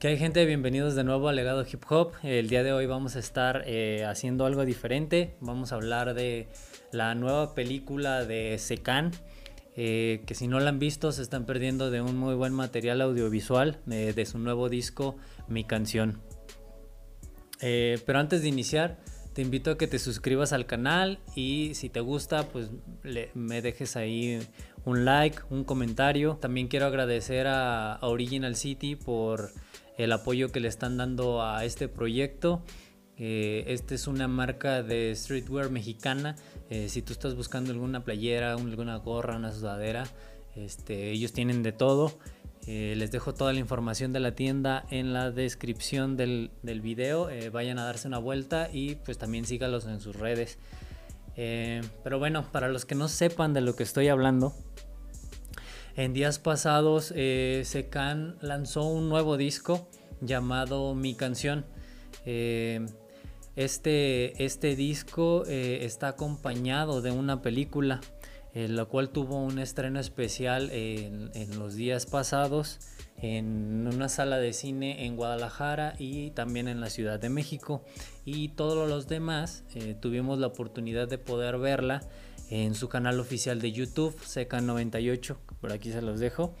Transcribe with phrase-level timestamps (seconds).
[0.00, 0.46] ¿Qué hay gente?
[0.46, 2.12] Bienvenidos de nuevo a Legado Hip Hop.
[2.22, 5.36] El día de hoy vamos a estar eh, haciendo algo diferente.
[5.40, 6.48] Vamos a hablar de
[6.90, 9.10] la nueva película de Secan.
[9.76, 13.02] Eh, que si no la han visto se están perdiendo de un muy buen material
[13.02, 15.18] audiovisual eh, de su nuevo disco
[15.48, 16.22] Mi Canción.
[17.60, 18.96] pero antes de iniciar,
[19.34, 22.70] te invito a que te suscribas al canal y si te gusta, pues
[23.34, 24.40] me dejes ahí
[24.86, 26.36] un like, un comentario.
[26.36, 29.52] También quiero agradecer a Original City por
[30.04, 32.62] el apoyo que le están dando a este proyecto.
[33.18, 36.36] Eh, esta es una marca de streetwear mexicana.
[36.70, 40.06] Eh, si tú estás buscando alguna playera, alguna gorra, una sudadera,
[40.56, 42.18] este, ellos tienen de todo.
[42.66, 47.28] Eh, les dejo toda la información de la tienda en la descripción del, del video.
[47.52, 50.58] vayan a darse una vuelta y pues también sígalos en sus redes.
[51.34, 54.54] pero bueno, para los que no sepan de lo que estoy hablando,
[56.00, 59.86] en días pasados, eh, Secan lanzó un nuevo disco
[60.22, 61.66] llamado Mi Canción.
[62.24, 62.86] Eh,
[63.54, 68.00] este, este, disco eh, está acompañado de una película,
[68.54, 72.80] la cual tuvo un estreno especial en, los días pasados
[73.18, 77.84] en una sala de cine en Guadalajara y también en la Ciudad de México.
[78.24, 79.62] Y todos los demás
[80.00, 82.00] tuvimos la oportunidad de poder verla
[82.50, 86.54] en su canal oficial de YouTube, Seca98, por aquí se los dejo.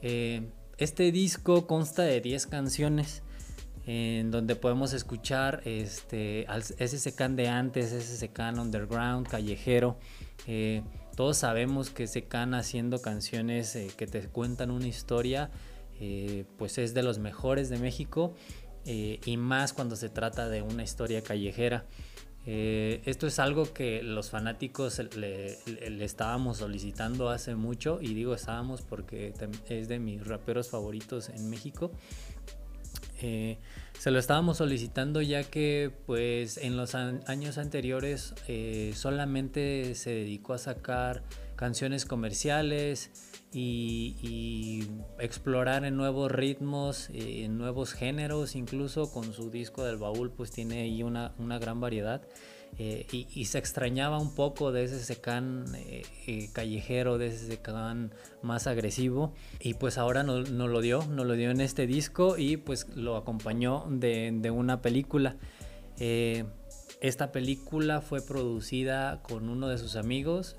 [0.00, 0.48] Eh,
[0.78, 3.22] este disco consta de 10 canciones
[3.84, 6.46] en donde podemos escuchar este,
[6.78, 9.98] ese Secan de antes, ese Secan underground, callejero.
[10.46, 10.82] Eh,
[11.16, 15.50] todos sabemos que Secan haciendo canciones eh, que te cuentan una historia,
[16.58, 18.34] pues es de los mejores de México
[18.84, 21.86] y más cuando se trata de una historia callejera.
[22.44, 25.58] Eh, esto es algo que los fanáticos le,
[26.04, 29.32] estábamos solicitando hace mucho y digo estábamos porque
[29.68, 31.92] es de mis raperos favoritos en México.
[33.20, 33.58] Eh,
[33.96, 40.54] se lo estábamos solicitando ya que pues en los años anteriores eh, solamente se dedicó
[40.54, 41.22] a sacar
[41.62, 43.12] canciones comerciales
[43.52, 44.84] y,
[45.20, 50.82] explorar en nuevos ritmos, en nuevos géneros, incluso con su disco del baúl pues tiene
[50.82, 52.22] ahí una, una gran variedad.
[52.78, 58.12] Eh, y, se extrañaba un poco de ese secán eh, eh, callejero, de ese secán
[58.42, 59.32] más agresivo.
[59.60, 62.88] Y pues ahora nos no lo dio, nos lo dio en este disco y pues
[62.96, 65.36] lo acompañó de, de una película.
[67.00, 70.56] esta película fue producida con uno de sus amigos,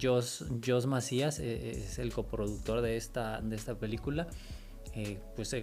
[0.00, 4.28] Jos, Jos Macías, es el coproductor de esta, de esta película.
[4.94, 5.56] Eh, pues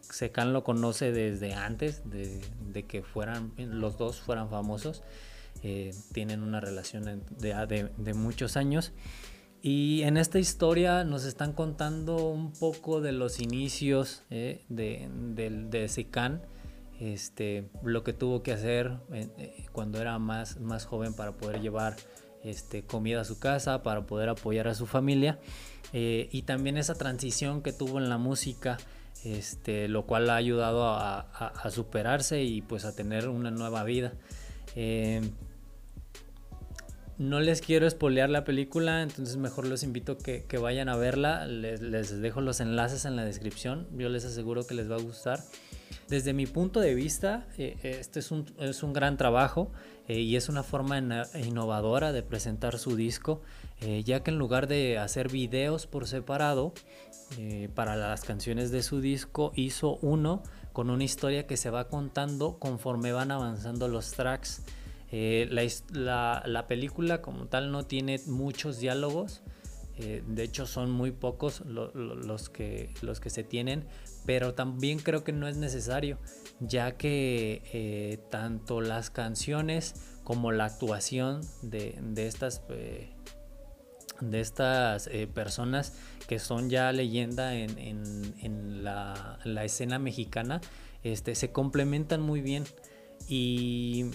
[0.00, 2.40] Secan lo conoce desde antes de,
[2.84, 5.02] que fueran los dos fueran famosos.
[5.62, 8.92] Eh, tienen una relación de, muchos años.
[9.62, 16.40] Y en esta historia nos están contando un poco de los inicios eh, de, Secan,
[16.98, 18.96] este, lo que tuvo que hacer
[19.72, 21.96] cuando era más, más joven para poder llevar
[22.44, 25.38] este, comida a su casa, para poder apoyar a su familia.
[25.92, 28.78] Eh, y también esa transición que tuvo en la música,
[29.24, 31.26] este, lo cual ha ayudado a,
[31.70, 34.12] superarse y pues a tener una nueva vida.
[34.76, 35.20] Eh,
[37.18, 41.44] no les quiero espolear la película, entonces mejor los invito que, que vayan a verla.
[41.46, 43.86] Les, les, dejo los enlaces en la descripción.
[43.94, 45.40] Yo les aseguro que les va a gustar.
[46.10, 49.70] Desde mi punto de vista, eh, este es un, es un, gran trabajo
[50.08, 50.98] y es una forma
[51.34, 53.40] innovadora de presentar su disco.
[53.82, 56.74] Eh, ya que en lugar de hacer videos por separado
[57.38, 60.42] eh, para las canciones de su disco, hizo uno
[60.74, 64.62] con una historia que se va contando conforme van avanzando los tracks.
[65.12, 69.40] Eh, la, película como tal no tiene muchos diálogos,
[70.26, 73.86] de hecho son muy pocos los, que, los que se tienen,
[74.26, 76.18] pero también creo que no es necesario,
[76.60, 79.94] ya que tanto las canciones
[80.24, 82.62] como la actuación de, de estas
[84.20, 85.94] de estas eh, personas
[86.26, 90.60] que son ya leyenda en, la, escena mexicana,
[91.02, 92.64] este, se complementan muy bien.
[93.28, 94.06] Y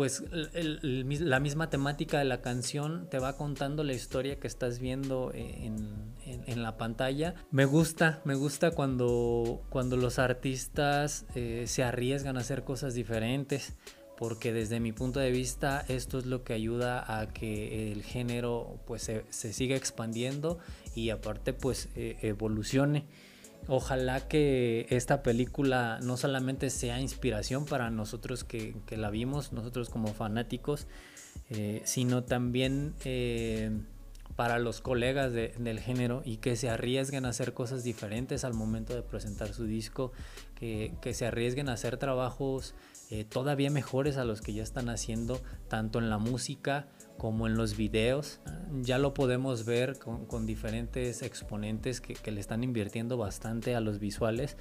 [0.00, 5.30] pues la misma temática de la canción te va contando la historia que estás viendo
[5.34, 7.34] en, la pantalla.
[7.50, 13.74] Me gusta, me gusta cuando, cuando los artistas eh, se arriesgan a hacer cosas diferentes
[14.16, 18.80] porque desde mi punto de vista esto es lo que ayuda a que el género
[18.86, 20.60] pues se, siga expandiendo
[20.94, 23.04] y aparte pues e, evolucione.
[23.72, 30.08] Ojalá que esta película no solamente sea inspiración para nosotros que, la vimos, nosotros como
[30.12, 30.88] fanáticos,
[31.50, 33.70] eh, sino también eh,
[34.34, 38.92] para los colegas del género y que se arriesguen a hacer cosas diferentes al momento
[38.92, 40.10] de presentar su disco,
[40.56, 42.74] que, se arriesguen a hacer trabajos
[43.10, 46.86] eh, todavía mejores a los que ya están haciendo, tanto en la música
[47.18, 48.40] como en los videos.
[48.82, 54.56] Ya lo podemos ver con, diferentes exponentes que, le están invirtiendo bastante a los visuales,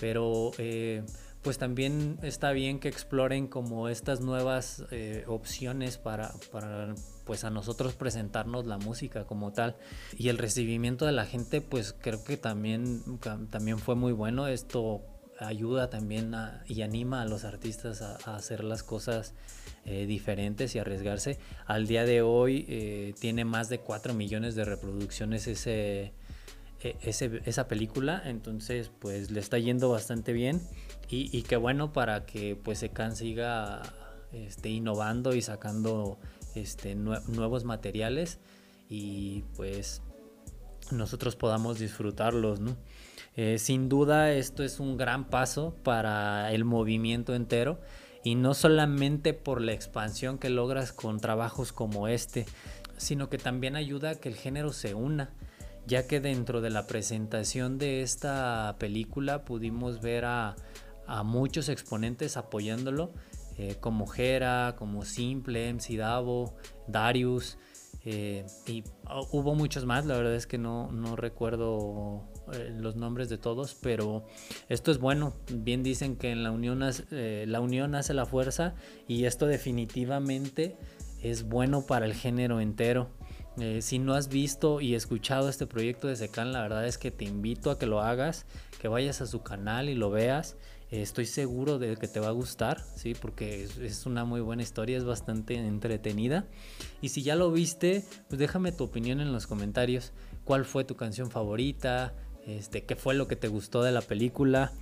[0.00, 0.52] pero...
[0.58, 1.02] Eh,
[1.42, 6.94] pues también está bien que exploren como estas nuevas eh, opciones para, para
[7.24, 9.76] pues a nosotros presentarnos la música como tal
[10.16, 13.02] y el recibimiento de la gente pues creo que también
[13.50, 15.04] también fue muy bueno esto
[15.38, 16.34] ayuda también
[16.66, 19.34] y anima a los artistas a, hacer las cosas
[19.84, 21.38] eh, diferentes y arriesgarse.
[21.66, 26.12] Al día de hoy eh, tiene más de 4 millones de reproducciones ese
[26.80, 30.60] e, esa película, entonces pues le está yendo bastante bien.
[31.08, 33.82] Y, y qué bueno para que pues Secan siga
[34.32, 36.18] este, innovando y sacando
[36.54, 38.38] este, nuevos materiales.
[38.88, 40.02] Y pues
[40.90, 42.60] nosotros podamos disfrutarlos,
[43.36, 47.80] eh, sin duda esto es un gran paso para el movimiento entero
[48.24, 52.46] y no solamente por la expansión que logras con trabajos como este,
[52.96, 55.30] sino que también ayuda a que el género se una
[55.88, 60.54] ya que dentro de la presentación de esta película pudimos ver a,
[61.24, 63.14] muchos exponentes apoyándolo,
[63.56, 66.54] eh, como Jera, como Simple, MC Davo,
[66.86, 67.56] Darius,
[68.10, 72.22] eh, y oh, hubo muchos más, la verdad es que no, recuerdo
[72.54, 74.24] eh, los nombres de todos, pero
[74.70, 78.74] esto es bueno, bien dicen que en la unión, la unión hace la fuerza
[79.08, 80.78] y esto definitivamente
[81.22, 83.10] es bueno para el género entero.
[83.60, 87.10] Eh, si no has visto y escuchado este proyecto de Secan, la verdad es que
[87.10, 88.46] te invito a que lo hagas,
[88.80, 90.56] que vayas a su canal y lo veas.
[90.90, 93.14] Eh, estoy seguro de que te va a gustar, ¿sí?
[93.14, 96.46] porque es, una muy buena historia, es bastante entretenida.
[97.02, 100.12] Y si ya lo viste, pues déjame tu opinión en los comentarios.
[100.44, 102.14] ¿Cuál fue tu canción favorita?
[102.46, 104.72] Este, ¿Qué fue lo que te gustó de la película?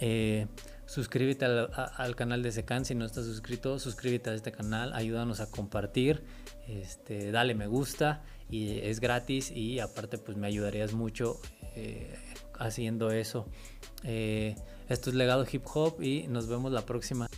[0.00, 0.46] Eh,
[0.86, 5.50] suscríbete al, canal de Secan si no estás suscrito, suscríbete a este canal, ayúdanos a
[5.50, 6.24] compartir,
[6.68, 11.40] este, dale me gusta y es gratis y aparte pues me ayudarías mucho
[11.74, 12.14] eh,
[12.58, 13.46] haciendo eso.
[14.04, 14.54] Eh,
[14.88, 17.28] esto es Legado Hip Hop y nos vemos la próxima.